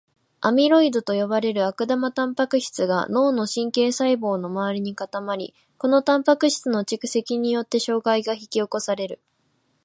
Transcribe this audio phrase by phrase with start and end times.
[0.39, 9.19] アミロイドと呼ばれる悪玉タンパク質が脳の神経細胞の周りに固まり、このタンパク質の蓄積によって障害が引き起こされる。